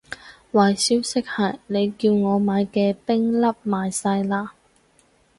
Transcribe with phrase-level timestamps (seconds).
[0.51, 4.49] 壞消息係，你叫我買嘅冰粒賣晒喇